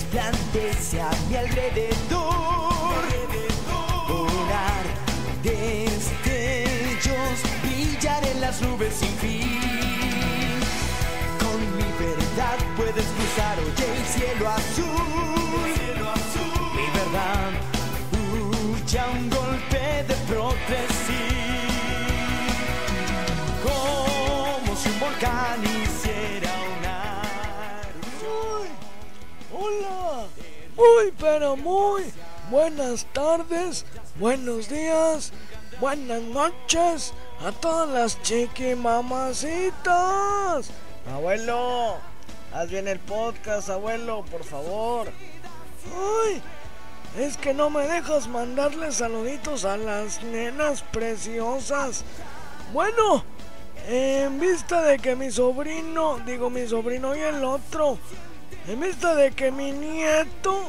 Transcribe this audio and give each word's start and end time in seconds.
resplandece 0.00 1.00
a 1.00 1.10
mi 1.28 1.36
alrededor. 1.36 3.04
Volar 4.08 4.84
destellos, 5.42 7.40
brillar 7.62 8.24
en 8.24 8.40
las 8.40 8.60
nubes 8.62 8.94
sin 8.94 9.14
fin. 9.18 10.60
Con 11.38 11.76
mi 11.76 11.92
verdad 11.98 12.58
puedes 12.76 13.04
cruzar 13.04 13.58
hoy 13.58 13.72
el 13.84 14.06
cielo 14.06 14.48
azul. 14.48 14.99
Pero 31.20 31.56
muy 31.56 32.04
buenas 32.50 33.04
tardes, 33.12 33.84
buenos 34.16 34.68
días, 34.70 35.32
buenas 35.78 36.22
noches 36.22 37.12
a 37.46 37.52
todas 37.52 37.88
las 37.90 38.22
chiqui 38.22 38.74
mamacitas. 38.74 40.70
Abuelo, 41.12 41.96
haz 42.54 42.70
bien 42.70 42.88
el 42.88 42.98
podcast, 43.00 43.68
abuelo, 43.68 44.24
por 44.30 44.44
favor. 44.44 45.08
Ay, 46.26 46.42
es 47.18 47.36
que 47.36 47.52
no 47.52 47.68
me 47.68 47.86
dejas 47.86 48.26
mandarle 48.26 48.90
saluditos 48.90 49.66
a 49.66 49.76
las 49.76 50.22
nenas 50.22 50.82
preciosas. 50.82 52.02
Bueno, 52.72 53.24
en 53.88 54.40
vista 54.40 54.80
de 54.82 54.98
que 54.98 55.16
mi 55.16 55.30
sobrino, 55.30 56.18
digo 56.24 56.48
mi 56.48 56.66
sobrino 56.66 57.14
y 57.14 57.20
el 57.20 57.44
otro, 57.44 57.98
en 58.66 58.80
vista 58.80 59.14
de 59.14 59.32
que 59.32 59.50
mi 59.50 59.72
nieto 59.72 60.64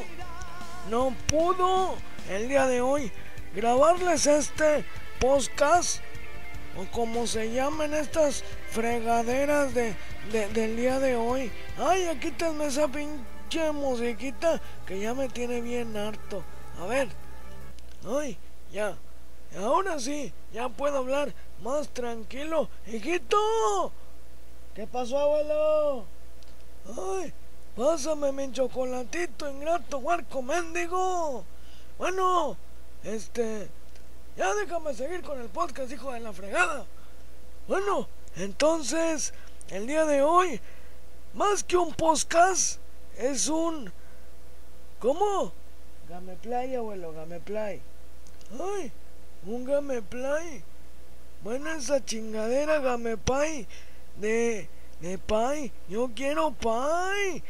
no 0.90 1.16
pudo 1.28 1.96
el 2.30 2.48
día 2.50 2.66
de 2.68 2.82
hoy 2.82 3.12
grabarles 3.56 4.28
este 4.28 4.86
podcast 5.20 6.02
o 6.78 6.86
como 6.92 7.28
se 7.28 7.52
llaman 7.52 7.94
estas 7.94 8.44
fregaderas 8.70 9.74
de, 9.74 9.94
de- 10.32 10.48
del 10.50 10.78
día 10.78 11.00
de 11.00 11.16
hoy. 11.18 11.52
Ay, 11.78 12.06
aquí 12.06 12.32
tenme 12.32 12.66
esa 12.68 12.88
pinche 12.88 13.72
musiquita 13.74 14.62
que 14.86 15.00
ya 15.00 15.14
me 15.14 15.28
tiene 15.28 15.60
bien 15.62 15.96
harto. 15.98 16.44
A 16.82 16.86
ver, 16.86 17.10
ay, 18.08 18.38
ya. 18.72 18.98
Ahora 19.60 20.00
sí, 20.00 20.34
ya 20.54 20.70
puedo 20.70 21.00
hablar 21.00 21.34
más 21.62 21.90
tranquilo. 21.90 22.70
¡Hijito! 22.88 23.92
¿Qué 24.74 24.88
pasó, 24.88 25.18
abuelo? 25.20 26.06
¡Ay! 26.98 27.34
Pásame 27.76 28.34
mi 28.34 28.52
chocolatito, 28.52 29.50
ingrato, 29.50 30.00
huarco, 30.00 30.42
mendigo. 30.42 31.46
Bueno, 31.98 32.58
este. 33.04 33.70
Ya 34.36 34.54
déjame 34.56 34.94
seguir 34.94 35.22
con 35.22 35.40
el 35.40 35.48
podcast, 35.48 35.92
hijo 35.92 36.12
de 36.12 36.20
la 36.20 36.34
fregada. 36.34 36.86
Bueno, 37.68 38.08
entonces, 38.36 39.34
el 39.70 39.88
día 39.88 40.06
de 40.06 40.22
hoy, 40.22 40.60
más 41.34 41.64
que 41.64 41.78
un 41.78 41.94
podcast, 41.94 42.80
es 43.18 43.48
un. 43.48 43.92
¿Cómo? 45.00 45.54
Gameplay, 46.10 46.76
abuelo, 46.76 47.14
gameplay. 47.14 47.82
¡Ay! 48.60 48.92
Un 49.46 49.64
gameplay. 49.64 50.64
Bueno, 51.42 51.72
esa 51.72 52.04
chingadera 52.04 52.80
gamepay 52.80 53.66
de, 54.18 54.70
de 55.00 55.18
pay. 55.18 55.72
Yo 55.88 56.12
quiero 56.14 56.52
pay. 56.52 57.42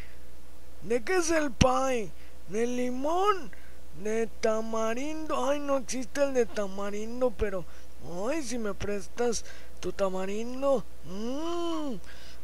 ¿De 0.83 1.03
qué 1.03 1.17
es 1.17 1.29
el 1.31 1.51
pay? 1.51 2.11
¿De 2.49 2.65
limón? 2.67 3.51
¿De 4.03 4.27
tamarindo? 4.27 5.49
Ay, 5.49 5.59
no 5.59 5.77
existe 5.77 6.23
el 6.23 6.33
de 6.33 6.45
tamarindo, 6.45 7.31
pero... 7.31 7.65
Ay, 8.27 8.41
si 8.41 8.57
me 8.57 8.73
prestas 8.73 9.45
tu 9.79 9.91
tamarindo. 9.91 10.83
Mmm. 11.05 11.95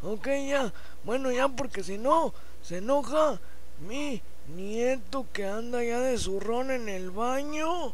Ok, 0.04 0.28
ya. 0.48 0.72
Bueno, 1.04 1.32
ya, 1.32 1.48
porque 1.48 1.84
si 1.84 1.98
no, 1.98 2.34
se 2.62 2.78
enoja 2.78 3.40
mi 3.88 4.22
nieto 4.56 5.26
que 5.34 5.46
anda 5.46 5.84
ya 5.84 6.00
de 6.00 6.18
zurrón 6.18 6.72
en 6.72 6.90
el 6.90 7.10
baño. 7.12 7.94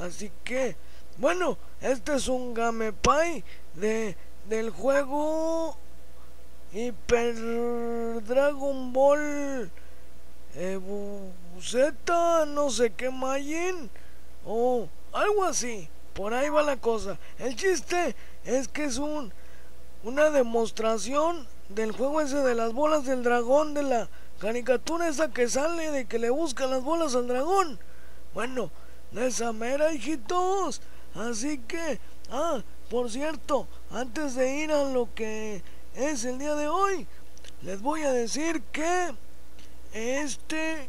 Así 0.00 0.32
que, 0.42 0.76
bueno, 1.18 1.58
este 1.80 2.14
es 2.14 2.28
un 2.28 2.54
Gamepay 2.54 3.44
de, 3.74 4.16
del 4.48 4.70
juego 4.70 5.76
Hyper 6.74 8.20
Dragon 8.24 8.92
Ball 8.92 9.70
eh, 10.56 10.80
Z, 11.60 12.46
no 12.46 12.68
sé 12.68 12.90
qué 12.90 13.10
Majin, 13.10 13.88
o 14.44 14.88
algo 15.12 15.44
así. 15.44 15.88
Por 16.14 16.34
ahí 16.34 16.48
va 16.48 16.62
la 16.62 16.76
cosa. 16.76 17.16
El 17.38 17.54
chiste 17.54 18.16
es 18.44 18.66
que 18.66 18.84
es 18.84 18.98
un 18.98 19.32
una 20.02 20.30
demostración 20.30 21.46
del 21.68 21.92
juego 21.92 22.20
ese 22.20 22.36
de 22.38 22.54
las 22.54 22.72
bolas 22.72 23.06
del 23.06 23.22
dragón, 23.22 23.72
de 23.72 23.84
la 23.84 24.08
caricatura 24.38 25.08
esa 25.08 25.30
que 25.30 25.48
sale 25.48 25.90
de 25.92 26.06
que 26.06 26.18
le 26.18 26.28
busca 26.28 26.66
las 26.66 26.82
bolas 26.82 27.14
al 27.14 27.26
dragón. 27.26 27.78
Bueno, 28.34 28.70
de 29.12 29.28
esa 29.28 29.52
mera, 29.52 29.92
hijitos. 29.92 30.82
Así 31.14 31.58
que, 31.58 32.00
ah, 32.30 32.62
por 32.90 33.10
cierto, 33.10 33.66
antes 33.90 34.34
de 34.34 34.56
ir 34.56 34.72
a 34.72 34.84
lo 34.84 35.08
que 35.14 35.62
es 35.94 36.24
el 36.24 36.38
día 36.38 36.54
de 36.54 36.68
hoy, 36.68 37.06
les 37.62 37.80
voy 37.80 38.02
a 38.02 38.12
decir 38.12 38.62
que 38.72 39.14
este, 39.92 40.88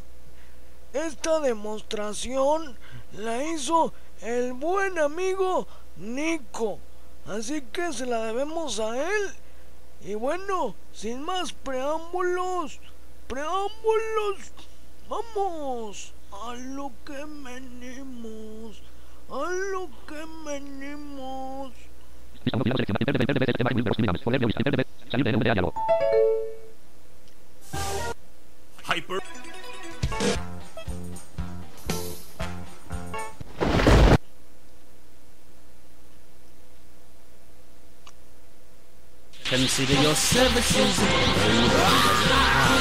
esta 0.92 1.40
demostración 1.40 2.76
la 3.12 3.44
hizo 3.44 3.92
el 4.20 4.52
buen 4.52 4.98
amigo 4.98 5.66
Nico. 5.96 6.78
Así 7.26 7.62
que 7.72 7.92
se 7.92 8.06
la 8.06 8.24
debemos 8.24 8.78
a 8.78 8.96
él. 8.96 9.34
Y 10.02 10.14
bueno, 10.14 10.74
sin 10.92 11.22
más 11.22 11.52
preámbulos, 11.52 12.78
preámbulos, 13.26 14.52
vamos 15.08 16.12
a 16.30 16.54
lo 16.54 16.92
que 17.04 17.24
venimos, 17.24 18.82
a 19.28 19.50
lo 19.50 19.88
que 20.06 20.24
venimos. 20.44 21.72
Hyper. 28.82 29.20
Consider 39.44 40.02
your 40.02 40.14
services. 40.14 42.75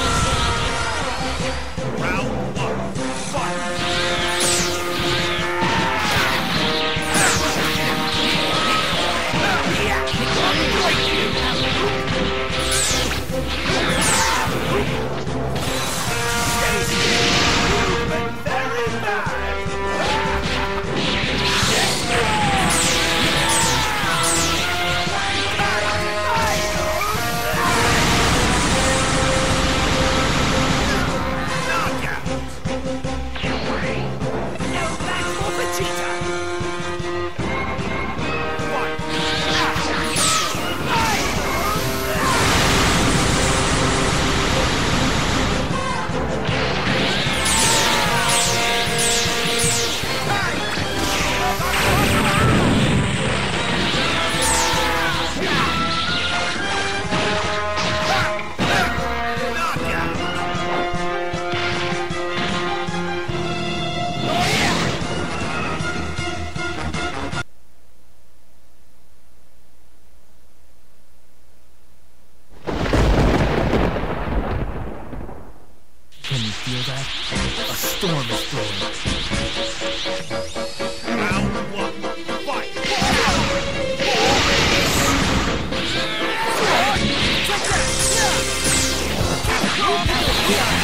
Yeah! 89.96 90.76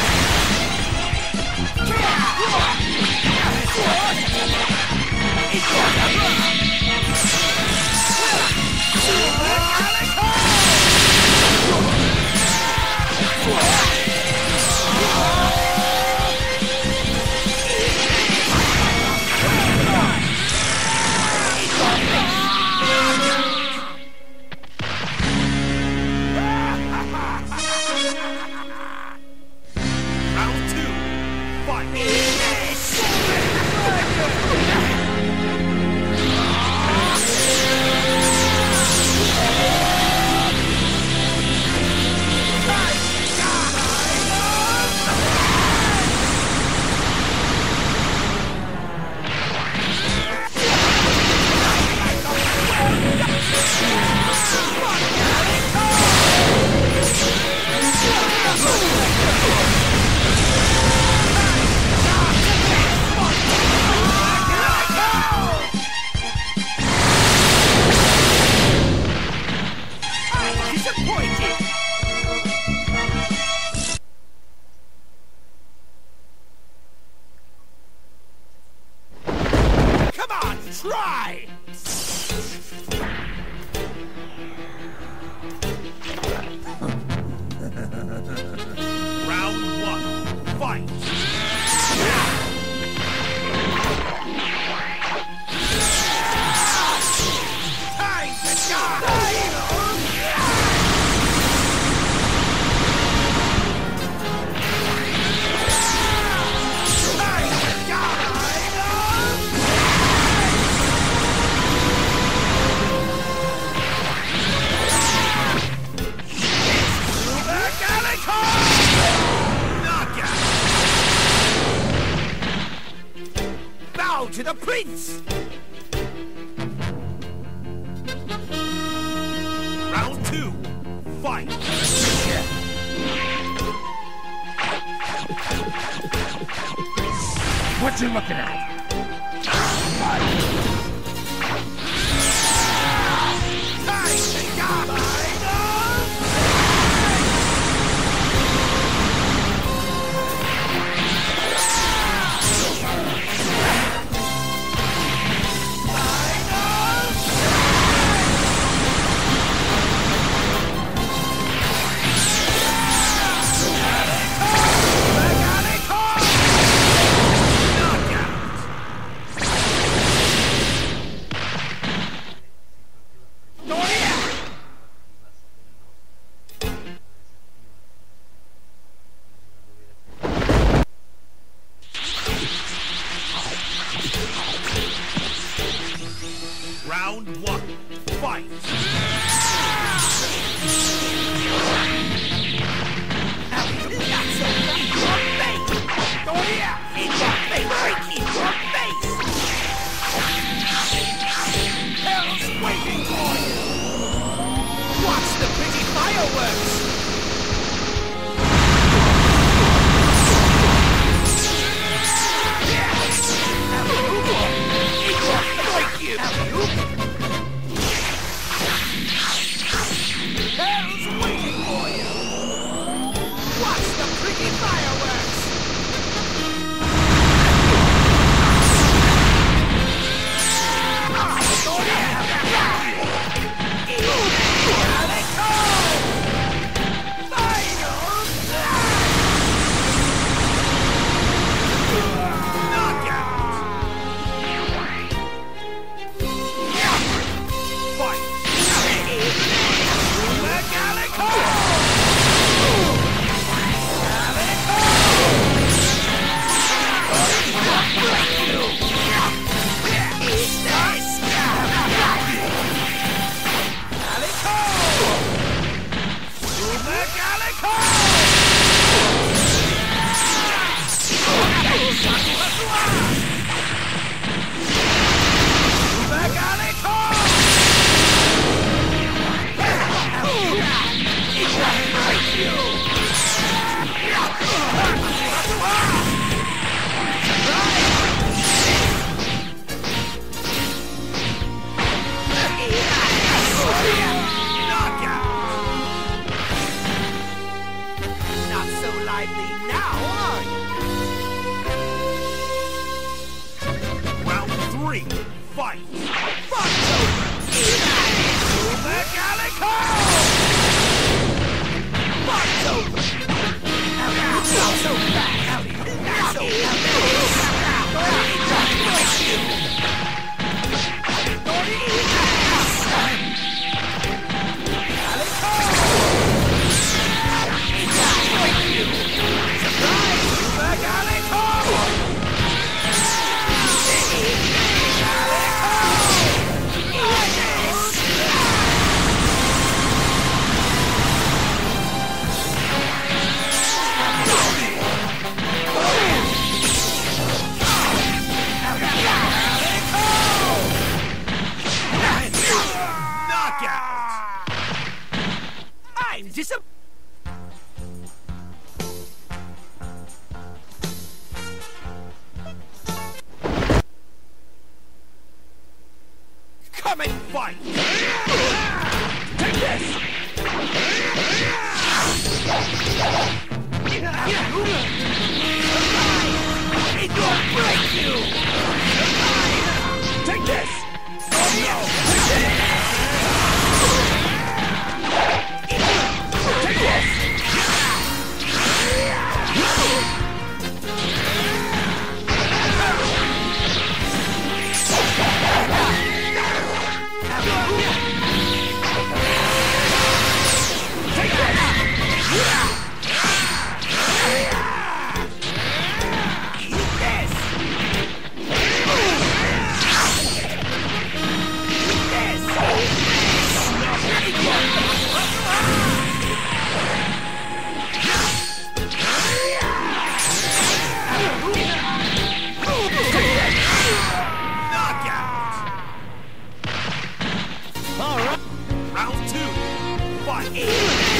on, 430.46 430.56
even. 430.56 431.11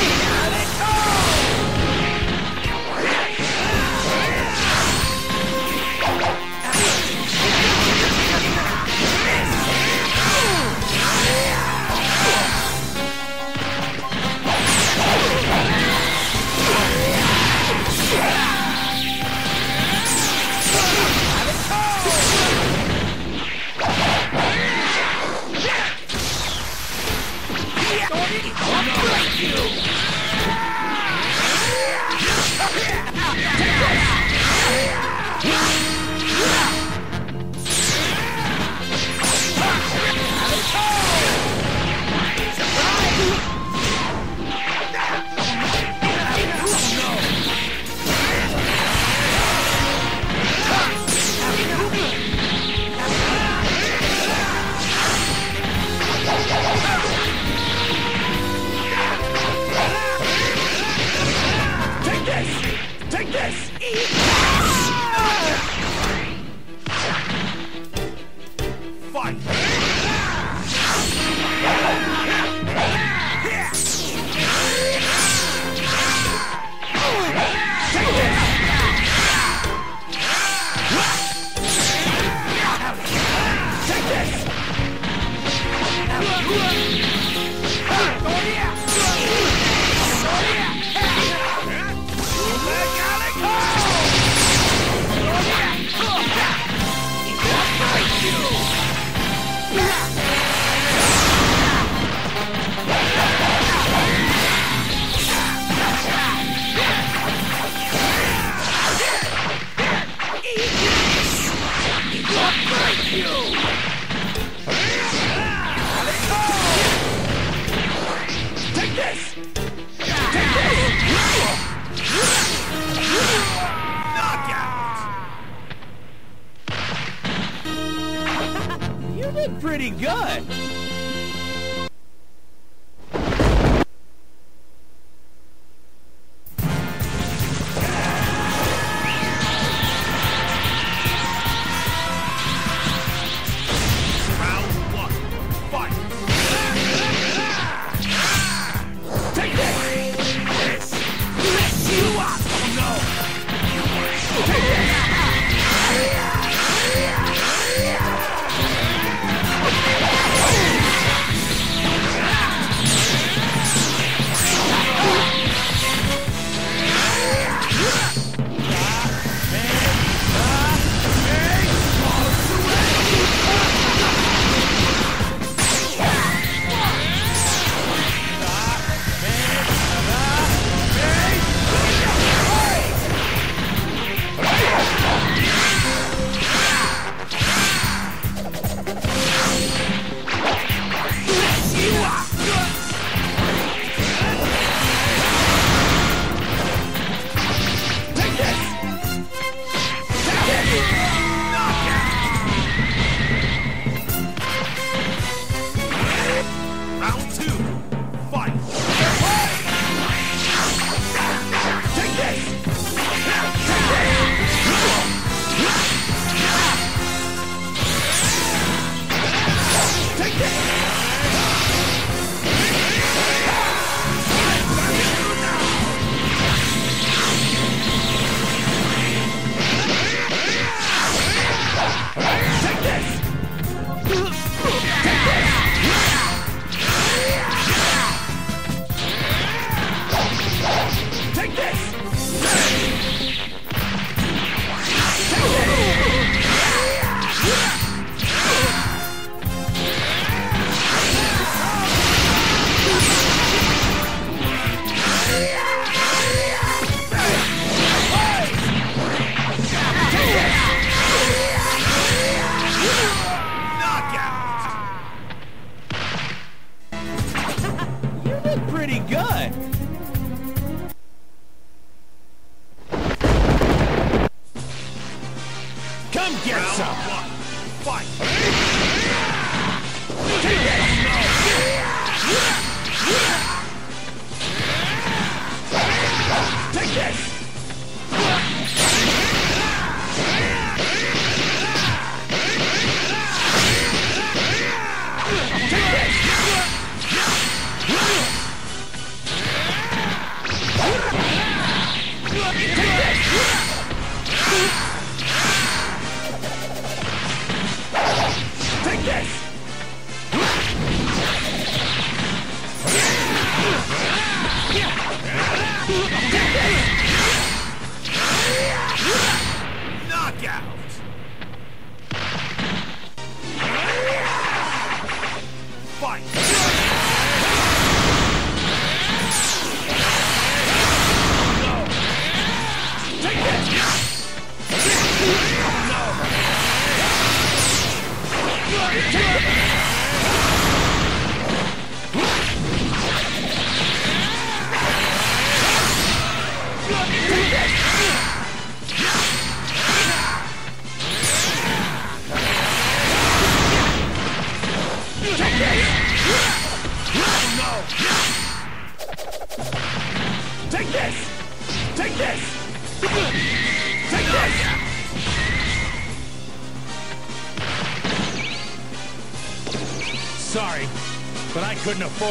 out. 320.47 320.82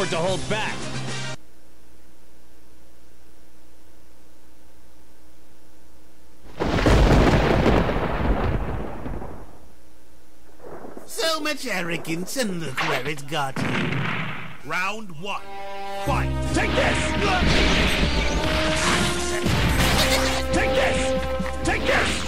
To 0.09 0.17
hold 0.17 0.41
back. 0.49 0.75
So 11.05 11.39
much 11.39 11.65
arrogance, 11.65 12.35
and 12.35 12.59
look 12.59 12.77
where 12.89 13.07
it 13.07 13.25
got 13.29 13.55
you. 13.61 14.69
Round 14.69 15.11
one. 15.21 15.41
Fight! 16.05 16.31
Take 16.53 16.71
this! 16.71 16.97
Take 20.51 20.71
this! 20.71 21.63
Take 21.63 21.85
this! 21.85 22.20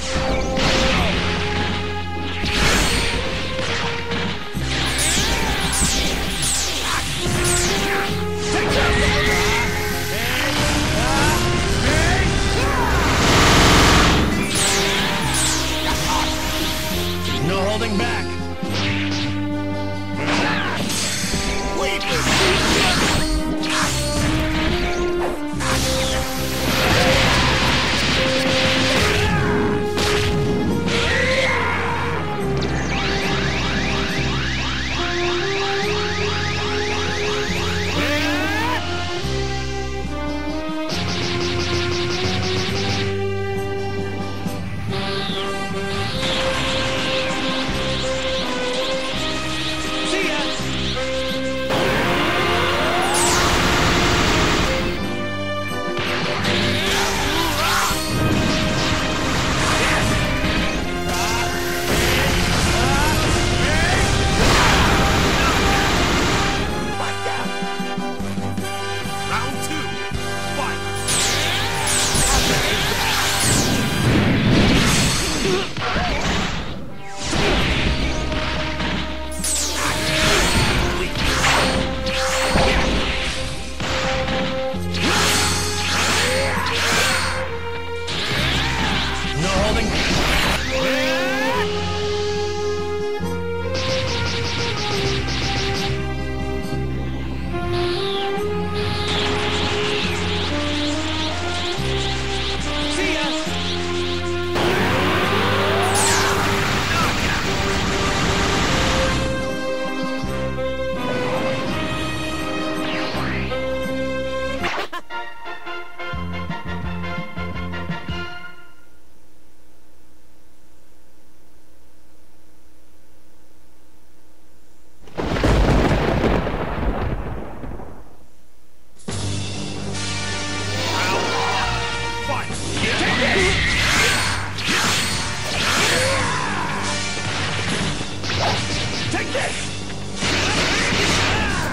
Take 139.14 139.28
this! 139.28 139.54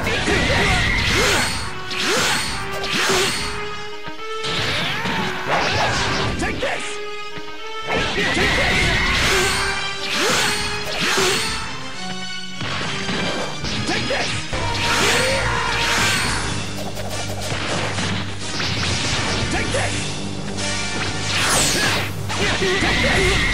Take 0.05 0.24
this! 0.26 0.44
Take 6.38 6.59
this! 6.59 6.85
Take 22.50 22.81
this! 23.03 23.49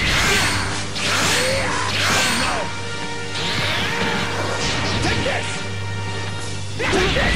Take 6.93 7.15
this! 7.15 7.36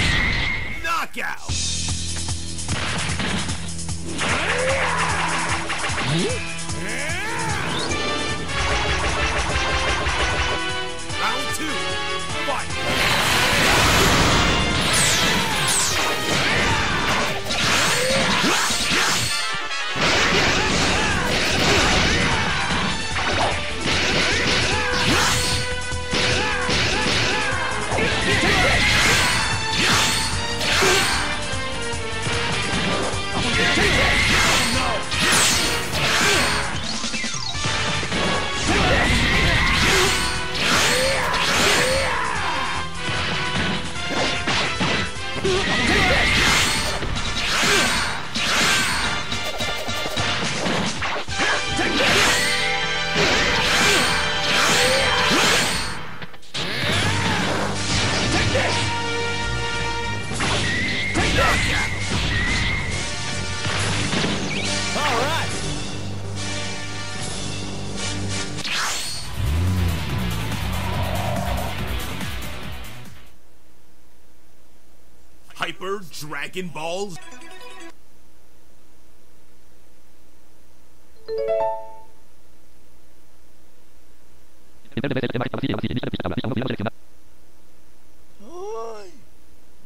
Hyper 75.71 76.01
Dragon 76.01 76.73
Balls? 76.73 77.17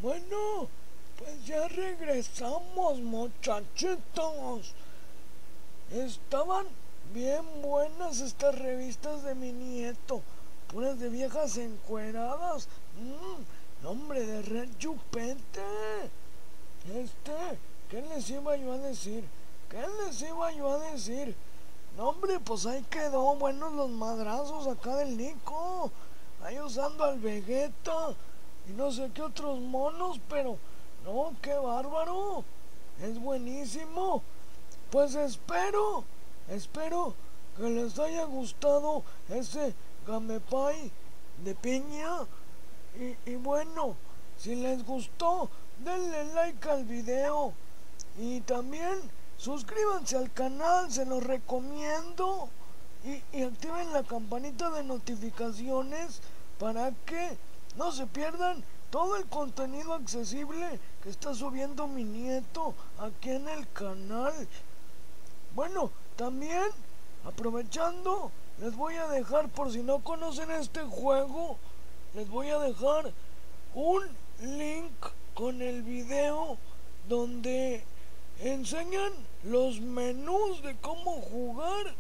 Bueno, 0.01 0.69
pues 1.19 1.47
ya 1.47 1.69
regresamos, 1.69 2.99
muchachitos. 3.01 4.75
Estaban 5.93 6.67
bien 7.13 7.45
buenas 7.61 8.21
estas 8.21 8.59
revistas 8.59 9.23
de 9.23 9.35
mi 9.35 9.53
nieto, 9.53 10.23
puras 10.73 10.99
de 10.99 11.11
viejas 11.11 11.59
encueradas. 11.59 12.69
Mmm, 12.99 13.45
nombre 13.85 14.25
de 14.25 14.41
Red 14.41 14.71
Chupete. 14.79 15.61
Este, 16.89 17.59
¿qué 17.91 18.01
les 18.01 18.31
iba 18.31 18.57
yo 18.57 18.73
a 18.73 18.79
decir? 18.79 19.23
¿Qué 19.69 19.85
les 20.03 20.23
iba 20.23 20.51
yo 20.53 20.71
a 20.71 20.79
decir? 20.91 21.37
No, 21.95 22.09
hombre, 22.09 22.41
pues 22.41 22.65
ahí 22.65 22.83
quedó 22.89 23.37
buenos 23.37 23.75
los 23.75 23.91
madrazos 23.91 24.67
acá 24.67 24.97
del 24.97 25.19
Nico. 25.19 25.91
Ahí 26.43 26.59
usando 26.61 27.05
al 27.05 27.19
Vegeta 27.19 28.15
y 28.67 28.73
no 28.73 28.91
sé 28.91 29.11
qué 29.15 29.21
otros 29.21 29.61
monos, 29.61 30.19
pero 30.31 30.57
no, 31.05 31.37
qué 31.43 31.55
bárbaro. 31.55 32.43
Es 33.03 33.21
buenísimo. 33.21 34.23
Pues 34.91 35.15
espero, 35.15 36.05
espero 36.49 37.15
que 37.59 37.65
les 37.65 37.99
haya 37.99 38.25
gustado 38.25 39.03
ese 39.29 39.75
gamepai 40.07 40.91
de 41.45 41.55
piña. 41.55 42.27
Y, 43.27 43.35
bueno, 43.37 43.97
si 44.39 44.55
les 44.55 44.85
gustó, 44.85 45.51
denle 45.79 46.33
like 46.35 46.69
al 46.69 46.85
video. 46.85 47.53
Y 48.19 48.41
también 48.43 49.01
suscríbanse 49.37 50.17
al 50.17 50.33
canal, 50.33 50.91
se 50.91 51.05
los 51.05 51.23
recomiendo. 51.23 52.49
Y 53.33 53.43
activen 53.43 53.93
la 53.93 54.03
campanita 54.03 54.71
de 54.71 54.85
notificaciones 54.85 56.21
para 56.59 56.93
que 57.05 57.37
no 57.77 57.93
se 57.93 58.07
pierdan 58.07 58.65
todo 58.91 59.17
el 59.17 59.27
contenido 59.27 59.93
accesible 59.93 60.79
que 61.03 61.11
está 61.11 61.35
subiendo 61.35 61.89
mi 61.89 62.05
nieto 62.05 62.75
aquí 62.99 63.31
en 63.31 63.49
el 63.49 63.69
canal. 63.73 64.33
Bueno, 65.55 65.91
también 66.17 66.65
aprovechando, 67.27 68.31
les 68.61 68.75
voy 68.77 68.95
a 68.95 69.09
dejar, 69.09 69.49
por 69.49 69.73
si 69.73 69.83
no 69.83 69.99
conocen 69.99 70.51
este 70.53 70.83
juego, 70.85 71.59
les 72.15 72.29
voy 72.29 72.49
a 72.49 72.59
dejar 72.59 73.13
un 73.75 74.03
link 74.41 74.93
con 75.35 75.61
el 75.61 75.83
video 75.83 76.57
donde 77.09 77.83
enseñan 78.41 79.13
los 79.43 79.81
menús 79.81 80.63
de 80.63 80.77
cómo 80.77 81.13
jugar 81.23 81.95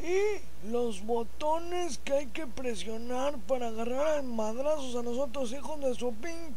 y 0.00 0.68
los 0.70 1.04
botones 1.04 1.98
que 1.98 2.12
hay 2.12 2.26
que 2.26 2.46
presionar 2.46 3.38
para 3.46 3.68
agarrar 3.68 4.18
a 4.18 4.22
madrazos 4.22 4.94
a 4.96 5.02
nosotros 5.02 5.52
hijos 5.52 5.80
de 5.80 5.94
su 5.94 6.12
pin 6.14 6.54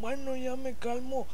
bueno 0.00 0.36
ya 0.36 0.56
me 0.56 0.74
calmo. 0.74 1.26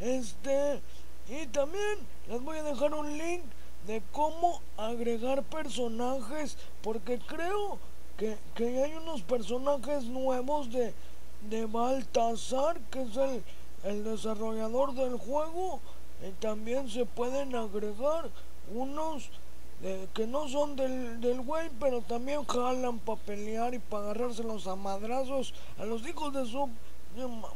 Este 0.00 0.80
y 1.28 1.46
también 1.46 1.98
les 2.28 2.42
voy 2.42 2.58
a 2.58 2.62
dejar 2.62 2.92
un 2.94 3.16
link 3.16 3.42
de 3.86 4.02
cómo 4.12 4.60
agregar 4.76 5.42
personajes 5.44 6.56
porque 6.82 7.18
creo 7.18 7.78
que, 8.20 8.36
que 8.54 8.84
hay 8.84 8.92
unos 8.92 9.22
personajes 9.22 10.04
nuevos 10.04 10.70
de, 10.70 10.92
de 11.48 11.64
Baltasar 11.64 12.78
que 12.90 13.00
es 13.00 13.16
el, 13.16 13.42
el 13.82 14.04
desarrollador 14.04 14.92
del 14.92 15.16
juego 15.16 15.80
y 16.22 16.30
también 16.32 16.90
se 16.90 17.06
pueden 17.06 17.56
agregar 17.56 18.28
unos 18.74 19.30
que 20.12 20.26
no 20.26 20.46
son 20.50 20.76
del, 20.76 21.18
del 21.22 21.40
güey, 21.40 21.70
pero 21.80 22.02
también 22.02 22.44
jalan 22.44 22.98
para 22.98 23.18
pelear 23.22 23.72
y 23.72 23.78
para 23.78 24.10
agarrárselos 24.10 24.66
a 24.66 24.76
madrazos 24.76 25.54
a 25.78 25.86
los 25.86 26.06
hijos 26.06 26.34
de 26.34 26.44
su... 26.44 26.68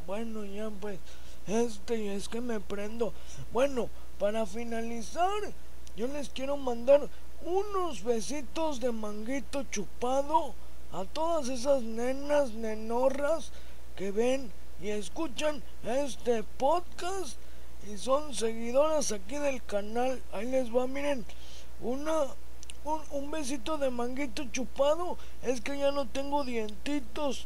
Bueno, 0.07 0.43
ya 0.45 0.71
pues, 0.81 0.97
este 1.45 2.15
es 2.15 2.27
que 2.27 2.41
me 2.41 2.59
prendo. 2.59 3.13
Bueno, 3.53 3.89
para 4.17 4.47
finalizar, 4.47 5.29
yo 5.95 6.07
les 6.07 6.29
quiero 6.29 6.57
mandar 6.57 7.07
unos 7.45 8.03
besitos 8.03 8.79
de 8.79 8.91
manguito 8.91 9.63
chupado 9.71 10.55
a 10.91 11.05
todas 11.05 11.47
esas 11.49 11.83
nenas 11.83 12.51
nenorras 12.51 13.51
que 13.95 14.11
ven 14.11 14.51
y 14.81 14.89
escuchan 14.89 15.61
este 15.85 16.43
podcast 16.43 17.37
y 17.87 17.97
son 17.97 18.33
seguidoras 18.33 19.11
aquí 19.11 19.37
del 19.37 19.63
canal. 19.63 20.21
Ahí 20.33 20.49
les 20.49 20.75
va, 20.75 20.87
miren 20.87 21.23
una 21.81 22.25
un, 22.83 23.01
un, 23.11 23.31
besito 23.31 23.77
de 23.77 23.89
manguito 23.89 24.45
chupado. 24.51 25.17
Es 25.43 25.61
que 25.61 25.77
ya 25.77 25.91
no 25.91 26.07
tengo 26.07 26.43
dientitos. 26.43 27.45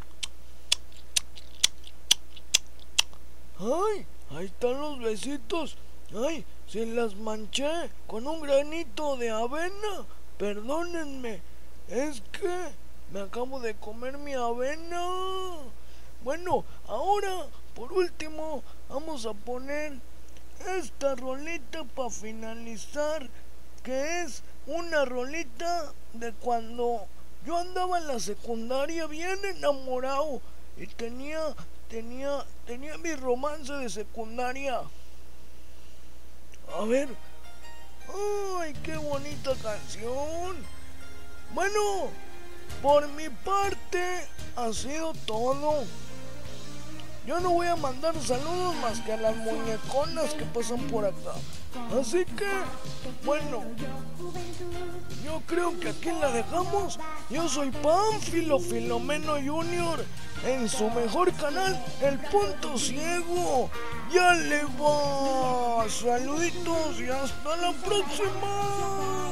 Ay, 3.59 4.05
ahí 4.31 4.45
están 4.45 4.79
los 4.79 4.99
besitos. 4.99 5.75
Ay, 6.15 6.45
se 6.71 6.85
las 6.85 7.15
manché 7.15 7.89
con 8.05 8.27
un 8.27 8.41
granito 8.41 9.17
de 9.17 9.31
avena. 9.31 10.05
Perdónenme. 10.37 11.41
Es 11.87 12.21
que 12.31 12.69
me 13.11 13.21
acabo 13.21 13.59
de 13.59 13.73
comer 13.73 14.19
mi 14.19 14.33
avena. 14.33 15.03
Bueno, 16.23 16.63
ahora, 16.87 17.47
por 17.73 17.91
último, 17.91 18.61
vamos 18.87 19.25
a 19.25 19.33
poner 19.33 19.93
esta 20.77 21.15
rolita 21.15 21.83
para 21.85 22.09
finalizar 22.09 23.27
que 23.81 24.21
es 24.21 24.43
una 24.67 25.05
rolita 25.05 25.91
de 26.13 26.33
cuando 26.33 27.07
yo 27.45 27.57
andaba 27.57 27.97
en 27.97 28.07
la 28.07 28.19
secundaria 28.19 29.07
bien 29.07 29.39
enamorado 29.43 30.41
y 30.77 30.85
tenía 30.85 31.55
tenía 31.89 32.45
tenía 32.67 32.97
mi 32.97 33.15
romance 33.15 33.73
de 33.73 33.89
secundaria. 33.89 34.81
A 36.77 36.85
ver. 36.85 37.09
Ay, 38.59 38.73
qué 38.83 38.97
bonita 38.97 39.51
canción. 39.61 40.57
Bueno, 41.53 42.09
por 42.81 43.07
mi 43.09 43.29
parte 43.29 44.27
ha 44.55 44.71
sido 44.73 45.13
todo. 45.25 45.83
Yo 47.25 47.39
no 47.39 47.51
voy 47.51 47.67
a 47.67 47.75
mandar 47.75 48.15
saludos 48.21 48.75
más 48.77 48.99
que 49.01 49.13
a 49.13 49.17
las 49.17 49.35
muñeconas 49.35 50.33
que 50.33 50.45
pasan 50.45 50.87
por 50.87 51.05
acá. 51.05 51.33
Así 51.99 52.25
que, 52.25 52.49
bueno, 53.25 53.63
yo 55.23 55.41
creo 55.45 55.79
que 55.79 55.89
aquí 55.89 56.09
la 56.19 56.31
dejamos. 56.31 56.99
Yo 57.29 57.47
soy 57.49 57.71
Pánfilo 57.71 58.59
Filomeno 58.59 59.33
Junior 59.33 60.03
en 60.45 60.69
su 60.69 60.89
mejor 60.91 61.33
canal, 61.33 61.83
El 62.01 62.17
Punto 62.19 62.77
Ciego. 62.77 63.69
Ya 64.11 64.33
le 64.33 64.63
va. 64.79 65.87
Saluditos 65.89 66.99
y 66.99 67.09
hasta 67.09 67.57
la 67.57 67.71
próxima. 67.73 69.29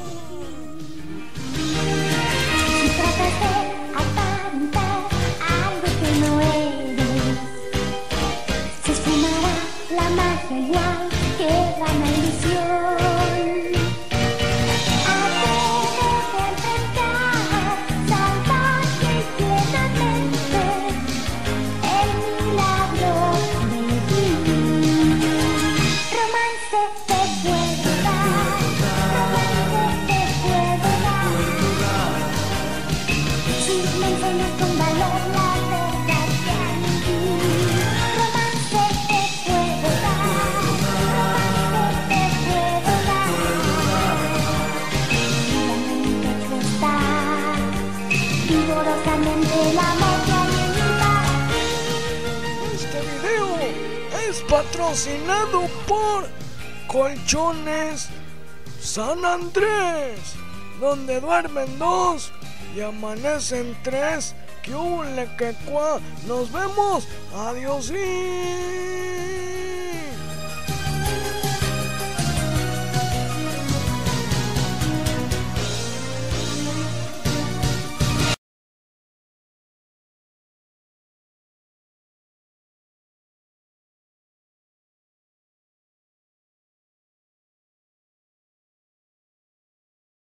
Patrocinado 54.77 55.61
por 55.87 56.27
Colchones 56.87 58.09
San 58.79 59.25
Andrés, 59.25 60.35
donde 60.79 61.19
duermen 61.19 61.79
dos 61.79 62.31
y 62.75 62.81
amanecen 62.81 63.75
tres. 63.83 64.35
Que 64.61 64.75
hule 64.75 65.27
que. 65.37 65.55
Nos 66.27 66.51
vemos. 66.51 67.07
Adiós. 67.33 67.91